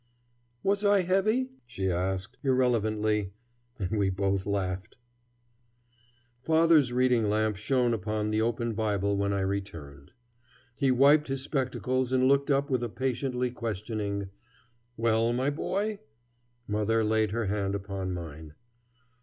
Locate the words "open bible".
8.41-9.15